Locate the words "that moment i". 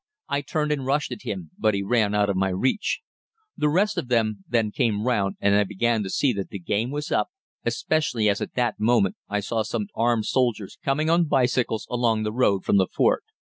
8.55-9.41